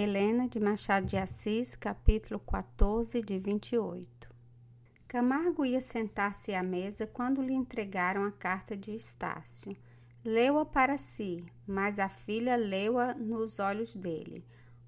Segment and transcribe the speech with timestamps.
[0.00, 4.32] Helena de Machado de Assis, capítulo 14, de 28.
[5.08, 9.76] Camargo ia sentar-se à mesa quando lhe entregaram a carta de Estácio.
[10.24, 14.44] Leu-a para si, mas a filha leu-a nos olhos dele.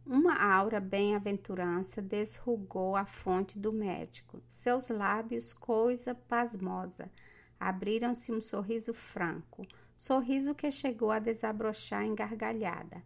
[0.07, 4.41] Uma aura bem-aventurança desrugou a fonte do médico.
[4.49, 7.11] Seus lábios, coisa pasmosa,
[7.59, 9.67] abriram-se um sorriso franco,
[9.97, 13.03] sorriso que chegou a desabrochar em gargalhada.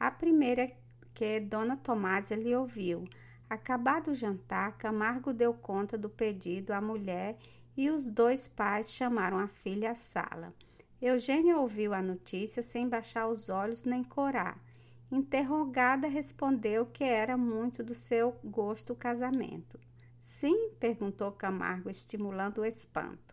[0.00, 0.72] A primeira
[1.22, 3.04] que Dona Tomásia lhe ouviu.
[3.48, 7.38] Acabado o jantar, Camargo deu conta do pedido à mulher
[7.76, 10.52] e os dois pais chamaram a filha à sala.
[11.00, 14.58] Eugênia ouviu a notícia sem baixar os olhos nem corar.
[15.12, 19.78] Interrogada, respondeu que era muito do seu gosto o casamento.
[20.20, 20.70] Sim?
[20.80, 23.32] perguntou Camargo, estimulando o espanto.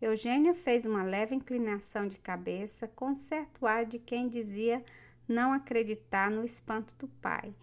[0.00, 4.82] Eugênia fez uma leve inclinação de cabeça, com certo ar de quem dizia
[5.28, 7.54] não acreditar no espanto do pai.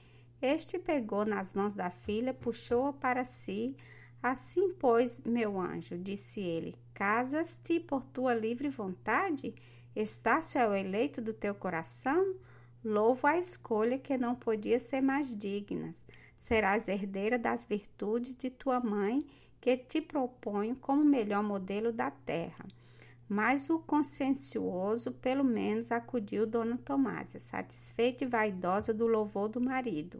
[0.41, 3.75] Este pegou nas mãos da filha, puxou-a para si.
[4.21, 9.55] Assim, pois, meu anjo, disse ele, casas-te por tua livre vontade?
[9.95, 12.35] Estácio é o eleito do teu coração?
[12.83, 15.91] Louvo a escolha que não podia ser mais digna.
[16.37, 19.25] Serás herdeira das virtudes de tua mãe,
[19.59, 22.65] que te proponho como melhor modelo da terra.
[23.27, 30.19] Mas o consciencioso, pelo menos, acudiu Dona Tomásia, satisfeita e vaidosa do louvor do marido.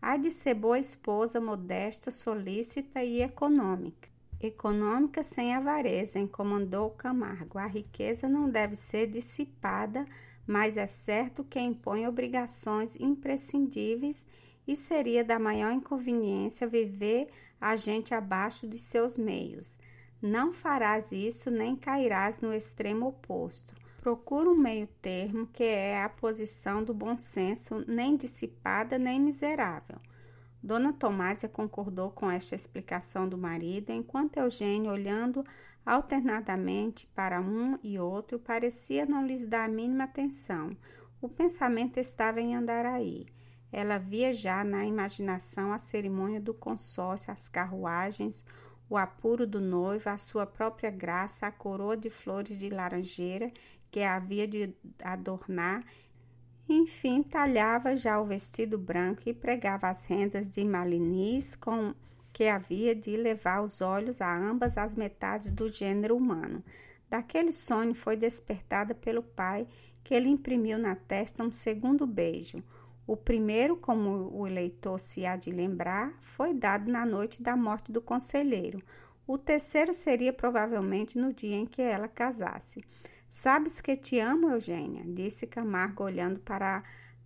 [0.00, 4.08] Há de ser boa esposa, modesta, solícita e econômica.
[4.40, 7.58] Econômica sem avareza, encomendou Camargo.
[7.58, 10.04] A riqueza não deve ser dissipada
[10.46, 14.26] mas é certo que impõe obrigações imprescindíveis
[14.66, 17.28] e seria da maior inconveniência viver
[17.60, 19.78] a gente abaixo de seus meios.
[20.22, 23.74] Não farás isso nem cairás no extremo oposto.
[24.00, 29.98] Procura um meio termo, que é a posição do bom senso, nem dissipada nem miserável.
[30.62, 35.44] Dona Tomásia concordou com esta explicação do marido, enquanto Eugênio, olhando
[35.84, 40.76] alternadamente para um e outro, parecia não lhes dar a mínima atenção.
[41.20, 43.26] O pensamento estava em Andaraí.
[43.72, 48.44] Ela via já na imaginação a cerimônia do consórcio, as carruagens,
[48.92, 53.50] o apuro do noivo, a sua própria graça, a coroa de flores de laranjeira
[53.90, 55.82] que havia de adornar.
[56.68, 61.94] Enfim, talhava já o vestido branco e pregava as rendas de malinis com
[62.34, 66.62] que havia de levar os olhos a ambas as metades do gênero humano.
[67.08, 69.66] Daquele sonho foi despertada pelo pai,
[70.04, 72.62] que lhe imprimiu na testa um segundo beijo.
[73.06, 77.90] O primeiro, como o leitor se há de lembrar, foi dado na noite da morte
[77.90, 78.82] do conselheiro.
[79.26, 82.84] O terceiro seria provavelmente no dia em que ela casasse.
[83.28, 86.82] Sabes que te amo, Eugênia, disse Camargo olhando para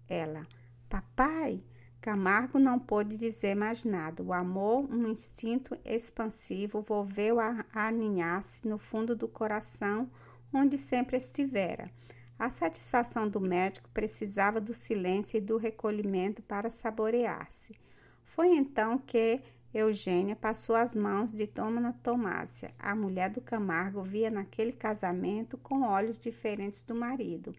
[0.09, 0.47] ela.
[0.89, 1.63] Papai,
[2.01, 4.23] Camargo não pôde dizer mais nada.
[4.23, 10.09] O amor, um instinto expansivo, volveu a aninhar-se no fundo do coração,
[10.55, 11.91] onde sempre estivera.
[12.39, 17.75] A satisfação do médico precisava do silêncio e do recolhimento para saborear-se.
[18.23, 19.41] Foi então que
[19.73, 22.75] Eugênia passou as mãos de Dona Tomásia.
[22.79, 27.55] A mulher do Camargo via naquele casamento com olhos diferentes do marido.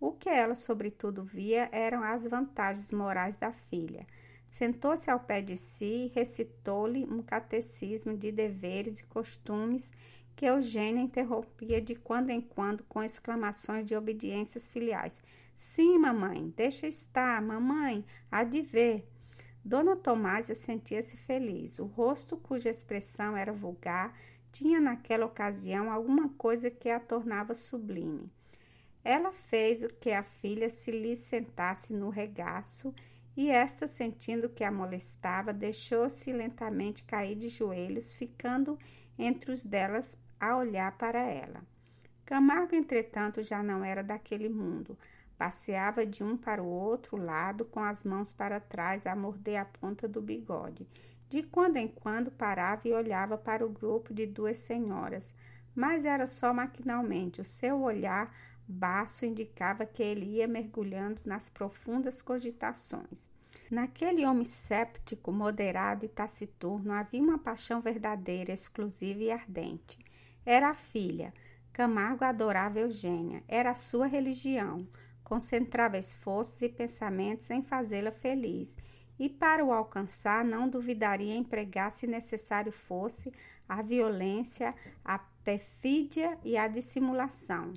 [0.00, 4.06] O que ela, sobretudo, via eram as vantagens morais da filha.
[4.48, 9.92] Sentou-se ao pé de si e recitou-lhe um catecismo de deveres e costumes
[10.34, 15.20] que Eugênia interrompia de quando em quando com exclamações de obediências filiais.
[15.54, 19.06] Sim, mamãe, deixa estar, mamãe, há de ver.
[19.64, 21.78] Dona Tomásia sentia-se feliz.
[21.78, 24.18] O rosto, cuja expressão era vulgar,
[24.50, 28.30] tinha naquela ocasião alguma coisa que a tornava sublime.
[29.04, 32.94] Ela fez o que a filha se lhe sentasse no regaço
[33.36, 38.78] e esta, sentindo que a molestava, deixou-se lentamente cair de joelhos, ficando
[39.18, 41.62] entre os delas a olhar para ela.
[42.24, 44.96] Camargo, entretanto, já não era daquele mundo.
[45.36, 49.64] Passeava de um para o outro lado, com as mãos para trás, a morder a
[49.64, 50.86] ponta do bigode.
[51.28, 55.34] De quando em quando parava e olhava para o grupo de duas senhoras,
[55.74, 57.40] mas era só maquinalmente.
[57.40, 58.32] O seu olhar
[58.66, 63.28] Baço indicava que ele ia mergulhando nas profundas cogitações.
[63.70, 69.98] Naquele homem séptico, moderado e taciturno havia uma paixão verdadeira, exclusiva e ardente.
[70.44, 71.32] Era a filha.
[71.72, 73.42] Camargo adorava Eugênia.
[73.48, 74.86] Era a sua religião.
[75.24, 78.76] Concentrava esforços e pensamentos em fazê-la feliz.
[79.18, 83.32] E para o alcançar, não duvidaria empregar, se necessário fosse,
[83.68, 87.72] a violência, a perfídia e a dissimulação.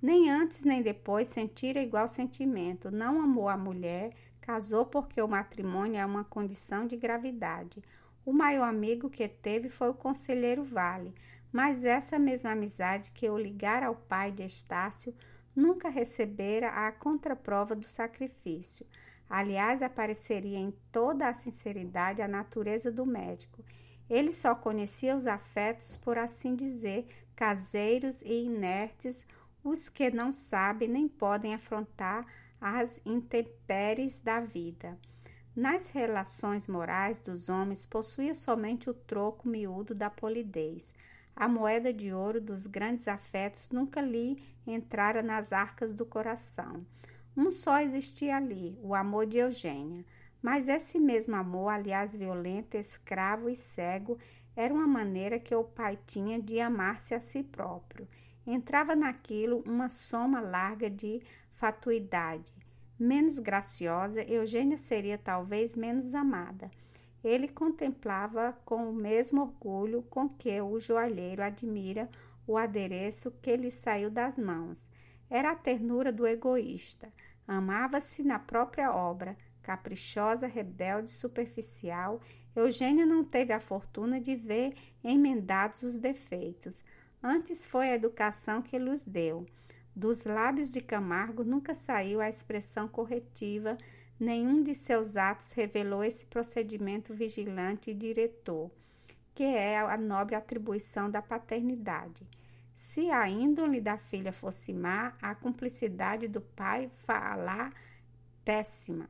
[0.00, 2.90] Nem antes nem depois sentira igual sentimento.
[2.90, 4.12] Não amou a mulher,
[4.44, 7.82] Casou porque o matrimônio é uma condição de gravidade.
[8.26, 11.14] O maior amigo que teve foi o conselheiro Vale,
[11.50, 15.14] mas essa mesma amizade que o ligara ao pai de Estácio
[15.56, 18.86] nunca recebera a contraprova do sacrifício.
[19.30, 23.64] Aliás, apareceria em toda a sinceridade a natureza do médico.
[24.10, 29.26] Ele só conhecia os afetos, por assim dizer, caseiros e inertes,
[29.64, 32.26] os que não sabem nem podem afrontar
[32.66, 34.98] as intempéries da vida.
[35.54, 40.94] Nas relações morais dos homens, possuía somente o troco miúdo da polidez.
[41.36, 46.86] A moeda de ouro dos grandes afetos nunca lhe entrara nas arcas do coração.
[47.36, 50.02] Um só existia ali, o amor de Eugênia.
[50.40, 54.18] Mas esse mesmo amor, aliás violento, escravo e cego,
[54.56, 58.08] era uma maneira que o pai tinha de amar-se a si próprio.
[58.46, 61.22] Entrava naquilo uma soma larga de
[61.54, 62.52] fatuidade.
[62.98, 66.70] Menos graciosa, Eugênia seria talvez menos amada.
[67.22, 72.08] Ele contemplava com o mesmo orgulho com que o joalheiro admira
[72.46, 74.90] o adereço que lhe saiu das mãos.
[75.30, 77.10] Era a ternura do egoísta.
[77.48, 82.20] Amava-se na própria obra, caprichosa, rebelde, superficial.
[82.54, 86.84] Eugênia não teve a fortuna de ver emendados os defeitos.
[87.22, 89.46] Antes foi a educação que lhes deu.
[89.94, 93.78] Dos lábios de Camargo nunca saiu a expressão corretiva
[94.18, 98.70] Nenhum de seus atos revelou esse procedimento vigilante e diretor,
[99.34, 102.26] que é a nobre atribuição da paternidade.
[102.76, 107.72] Se a índole da filha fosse má, a cumplicidade do pai falar
[108.44, 109.08] péssima.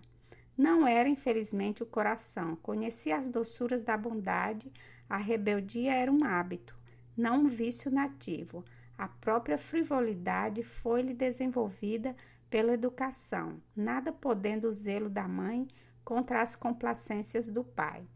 [0.57, 2.57] Não era, infelizmente, o coração.
[2.57, 4.73] Conhecia as doçuras da bondade,
[5.09, 6.75] a rebeldia era um hábito,
[7.15, 8.65] não um vício nativo.
[8.97, 12.15] A própria frivolidade foi-lhe desenvolvida
[12.49, 15.67] pela educação, nada podendo o zelo da mãe
[16.05, 18.07] contra as complacências do pai.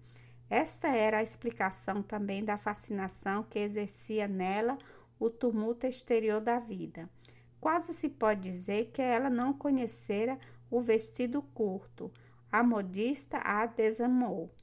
[0.48, 4.78] Esta era a explicação também da fascinação que exercia nela
[5.18, 7.10] o tumulto exterior da vida.
[7.60, 10.38] Quase se pode dizer que ela não conhecera
[10.70, 12.10] o vestido curto.
[12.50, 14.54] A modista a desamou.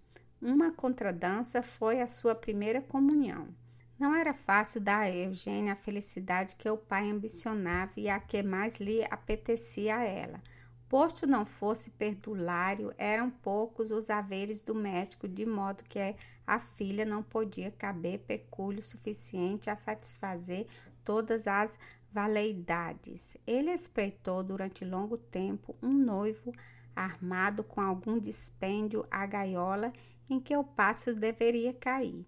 [0.41, 3.49] Uma contradança foi a sua primeira comunhão.
[3.97, 8.43] Não era fácil dar a Eugênia a felicidade que o pai ambicionava e a que
[8.43, 10.41] mais lhe apetecia a ela.
[10.89, 16.15] Posto não fosse perdulário, eram poucos os haveres do médico, de modo que
[16.45, 20.67] a filha não podia caber pecúlio suficiente a satisfazer
[21.03, 21.77] todas as
[22.11, 23.35] valeidades.
[23.47, 26.53] Ele espreitou durante longo tempo um noivo
[26.95, 29.91] armado com algum dispêndio à gaiola
[30.29, 32.25] em que o passo deveria cair.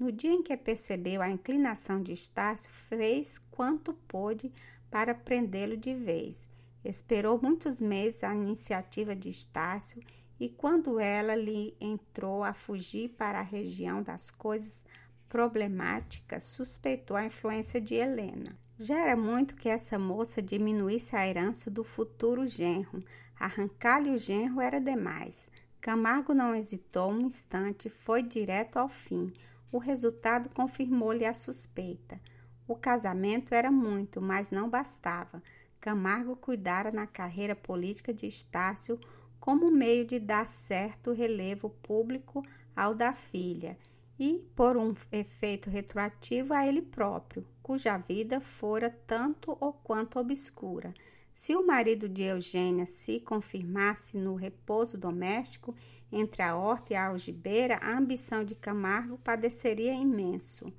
[0.00, 4.50] No dia em que percebeu a inclinação de Estácio, fez quanto pôde
[4.90, 6.48] para prendê-lo de vez.
[6.82, 10.02] Esperou muitos meses a iniciativa de Estácio
[10.40, 14.86] e quando ela lhe entrou a fugir para a região das coisas
[15.28, 18.56] problemáticas, suspeitou a influência de Helena.
[18.78, 23.04] Já era muito que essa moça diminuísse a herança do futuro genro.
[23.38, 25.50] Arrancar-lhe o genro era demais.
[25.78, 29.30] Camargo não hesitou um instante, foi direto ao fim.
[29.72, 32.20] O resultado confirmou-lhe a suspeita.
[32.66, 35.42] O casamento era muito, mas não bastava.
[35.80, 38.98] Camargo cuidara na carreira política de Estácio
[39.38, 42.44] como meio de dar certo relevo público
[42.76, 43.78] ao da filha
[44.18, 50.92] e, por um efeito retroativo, a ele próprio, cuja vida fora tanto ou quanto obscura.
[51.32, 55.74] Se o marido de Eugênia se confirmasse no repouso doméstico,
[56.12, 60.72] entre a horta e a algibeira, a ambição de Camargo padeceria imenso.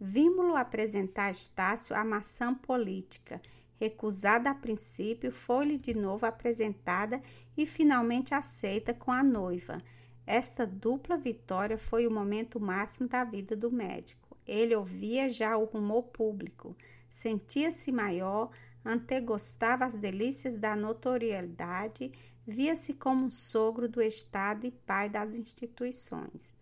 [0.00, 3.40] Vimos-lo apresentar a Estácio a maçã política.
[3.80, 7.22] Recusada a princípio, foi-lhe de novo apresentada
[7.56, 9.82] e finalmente aceita com a noiva.
[10.26, 14.36] Esta dupla vitória foi o momento máximo da vida do médico.
[14.46, 16.76] Ele ouvia já o rumor público,
[17.10, 18.50] sentia-se maior,
[18.84, 22.12] antegostava as delícias da notoriedade,
[22.46, 26.54] via-se como sogro do Estado e pai das instituições.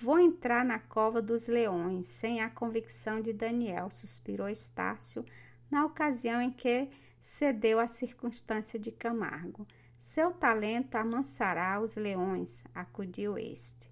[0.00, 5.24] Vou entrar na cova dos leões, sem a convicção de Daniel, suspirou Estácio,
[5.68, 6.88] na ocasião em que
[7.20, 9.66] cedeu à circunstância de Camargo.
[9.98, 13.90] Seu talento amansará os leões, acudiu este.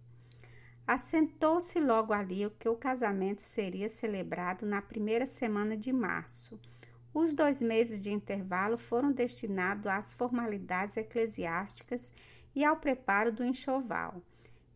[0.86, 6.60] Assentou-se logo ali que o casamento seria celebrado na primeira semana de março.
[7.18, 12.12] Os dois meses de intervalo foram destinados às formalidades eclesiásticas
[12.54, 14.20] e ao preparo do enxoval.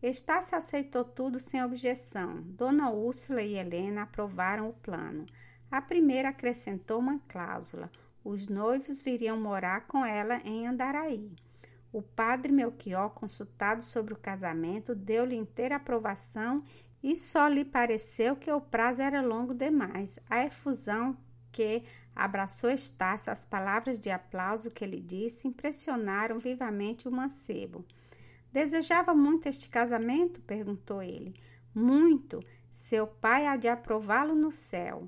[0.01, 2.41] Estácio aceitou tudo sem objeção.
[2.41, 5.27] Dona Úrsula e Helena aprovaram o plano.
[5.69, 7.91] A primeira acrescentou uma cláusula:
[8.23, 11.31] os noivos viriam morar com ela em Andaraí.
[11.93, 16.63] O padre Melchior, consultado sobre o casamento, deu-lhe inteira aprovação
[17.03, 20.17] e só lhe pareceu que o prazo era longo demais.
[20.27, 21.15] A efusão
[21.51, 21.83] que
[22.15, 27.85] abraçou Estácio, as palavras de aplauso que ele disse impressionaram vivamente o mancebo.
[28.51, 30.41] Desejava muito este casamento?
[30.41, 31.33] perguntou ele.
[31.73, 32.43] Muito.
[32.71, 35.07] Seu pai há de aprová-lo no céu.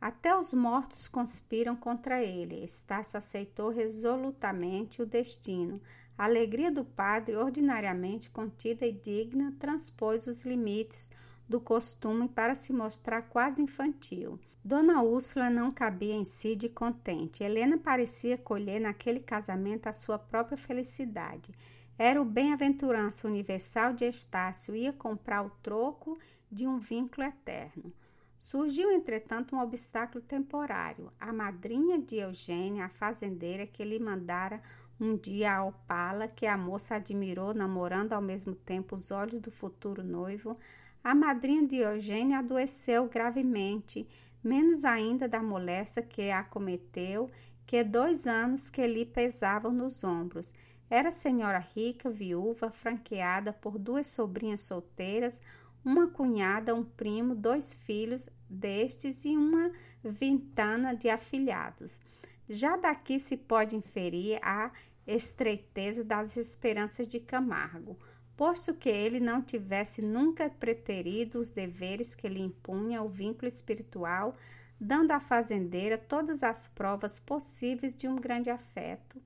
[0.00, 2.64] Até os mortos conspiram contra ele.
[2.64, 5.80] Estácio aceitou resolutamente o destino.
[6.16, 11.10] A alegria do padre, ordinariamente contida e digna, transpôs os limites
[11.48, 14.38] do costume para se mostrar quase infantil.
[14.66, 17.44] Dona Úrsula não cabia em si de contente.
[17.44, 21.52] Helena parecia colher naquele casamento a sua própria felicidade.
[21.98, 26.18] Era o bem-aventurança universal de Estácio, ia comprar o troco
[26.50, 27.92] de um vínculo eterno.
[28.40, 31.12] Surgiu, entretanto, um obstáculo temporário.
[31.20, 34.62] A madrinha de Eugênia, a fazendeira que lhe mandara
[35.00, 39.50] um dia a opala, que a moça admirou, namorando ao mesmo tempo os olhos do
[39.50, 40.56] futuro noivo,
[41.02, 44.06] a madrinha de Eugênia adoeceu gravemente,
[44.42, 47.30] menos ainda da moléstia que a acometeu,
[47.66, 50.52] que dois anos que lhe pesavam nos ombros
[50.88, 55.40] era senhora rica, viúva, franqueada por duas sobrinhas solteiras,
[55.84, 59.70] uma cunhada, um primo, dois filhos destes e uma
[60.02, 62.00] vintana de afilhados.
[62.48, 64.70] Já daqui se pode inferir a
[65.06, 67.98] estreiteza das esperanças de Camargo,
[68.36, 74.36] posto que ele não tivesse nunca preterido os deveres que lhe impunha o vínculo espiritual,
[74.80, 79.20] dando à fazendeira todas as provas possíveis de um grande afeto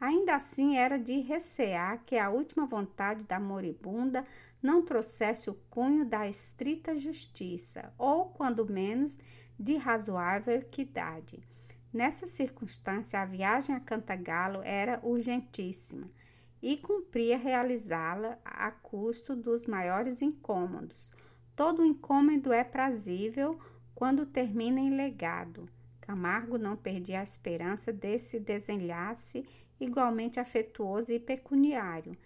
[0.00, 4.24] Ainda assim, era de recear que a última vontade da moribunda
[4.62, 9.20] não trouxesse o cunho da estrita justiça, ou, quando menos,
[9.58, 11.38] de razoável equidade.
[11.92, 16.08] Nessa circunstância, a viagem a Cantagalo era urgentíssima
[16.62, 21.10] e cumpria realizá-la a custo dos maiores incômodos.
[21.56, 23.58] Todo incômodo é prazível
[23.94, 25.68] quando termina em legado.
[26.00, 29.44] Camargo não perdia a esperança desse desenlace
[29.80, 32.16] igualmente afetuoso e pecuniário.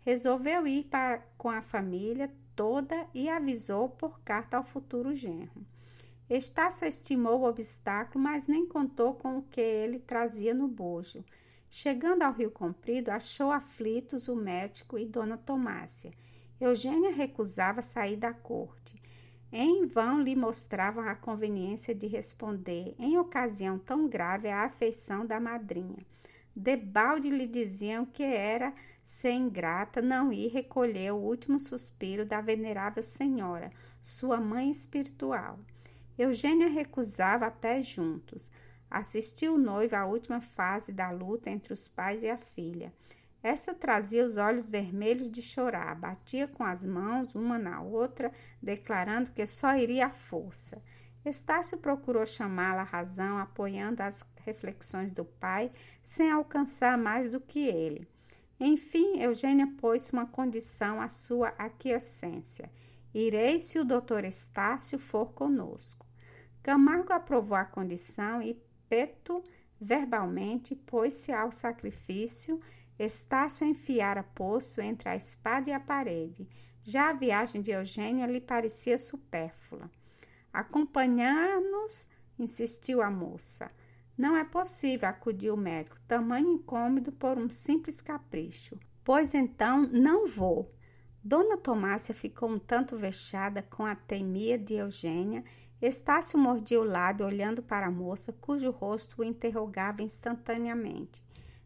[0.00, 5.64] Resolveu ir para, com a família toda e avisou por carta ao futuro genro.
[6.28, 11.22] Estácio estimou o obstáculo, mas nem contou com o que ele trazia no bojo.
[11.68, 16.12] Chegando ao Rio Comprido, achou aflitos o médico e Dona Tomásia.
[16.60, 19.02] Eugênia recusava sair da corte.
[19.52, 25.38] Em vão lhe mostravam a conveniência de responder, em ocasião tão grave, à afeição da
[25.38, 26.06] madrinha.
[26.56, 28.72] Debalde lhe diziam que era
[29.04, 33.70] ser ingrata não ir recolher o último suspiro da venerável senhora,
[34.02, 35.58] sua mãe espiritual.
[36.18, 38.50] Eugênia recusava a pé juntos.
[38.90, 42.92] Assistiu o noivo à última fase da luta entre os pais e a filha.
[43.42, 49.32] Essa trazia os olhos vermelhos de chorar, batia com as mãos uma na outra, declarando
[49.32, 50.82] que só iria à força.
[51.24, 57.66] Estácio procurou chamá-la à razão, apoiando as reflexões do pai, sem alcançar mais do que
[57.66, 58.08] ele.
[58.60, 62.70] Enfim, Eugênia pôs uma condição à sua aquiescência.
[63.12, 66.03] Irei se o doutor Estácio for conosco.
[66.64, 69.44] Camargo aprovou a condição e Peto,
[69.78, 72.58] verbalmente, pôs-se ao sacrifício.
[72.98, 76.48] Estácio enfiara posto entre a espada e a parede.
[76.82, 79.90] Já a viagem de Eugênia lhe parecia supérflua.
[80.50, 83.70] Acompanhar-nos, insistiu a moça.
[84.16, 88.80] Não é possível, acudiu o médico, tamanho incômodo por um simples capricho.
[89.04, 90.72] Pois então não vou.
[91.22, 95.42] Dona Tomásia ficou um tanto vexada com a teimia de Eugênia.
[95.86, 101.22] Estácio mordia o lábio olhando para a moça, cujo rosto o interrogava instantaneamente.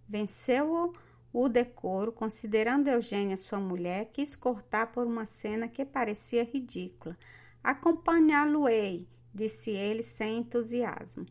[0.08, 0.92] Venceu-o
[1.32, 7.16] o decoro, considerando Eugênia sua mulher, quis cortar por uma cena que parecia ridícula.
[7.62, 11.24] Acompanhá-lo-ei, disse ele sem entusiasmo.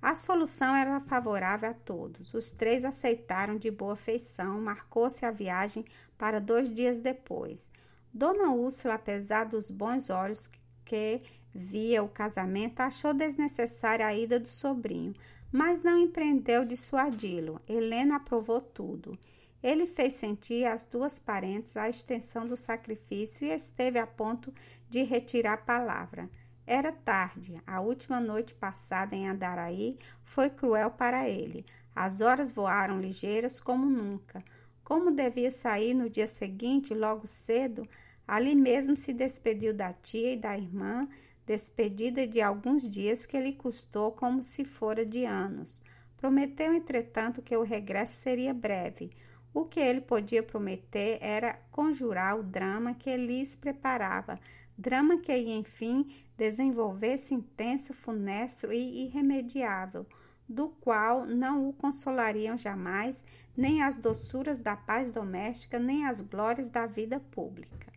[0.00, 2.34] A solução era favorável a todos.
[2.34, 5.84] Os três aceitaram de boa feição, marcou-se a viagem
[6.18, 7.70] para dois dias depois.
[8.12, 10.50] Dona Úrsula, apesar dos bons olhos
[10.84, 11.22] que
[11.54, 15.14] via o casamento, achou desnecessária a ida do sobrinho,
[15.50, 17.60] mas não empreendeu dissuadi-lo.
[17.68, 19.18] Helena aprovou tudo.
[19.62, 24.52] Ele fez sentir às duas parentes a extensão do sacrifício e esteve a ponto
[24.88, 26.28] de retirar a palavra.
[26.66, 31.66] Era tarde, a última noite passada em Andaraí foi cruel para ele.
[31.94, 34.44] As horas voaram ligeiras como nunca.
[34.82, 37.86] Como devia sair no dia seguinte, logo cedo,
[38.26, 41.08] ali mesmo se despediu da tia e da irmã,
[41.46, 45.82] despedida de alguns dias que lhe custou como se fora de anos.
[46.16, 49.10] Prometeu, entretanto, que o regresso seria breve.
[49.52, 54.38] O que ele podia prometer era conjurar o drama que lhes preparava,
[54.78, 60.06] drama que ia, enfim, desenvolver-se intenso, funesto e irremediável,
[60.48, 63.24] do qual não o consolariam jamais
[63.56, 67.91] nem as doçuras da paz doméstica, nem as glórias da vida pública.